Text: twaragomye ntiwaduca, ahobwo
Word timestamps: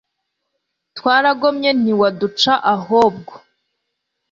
twaragomye 0.97 1.69
ntiwaduca, 1.81 2.51
ahobwo 2.73 3.33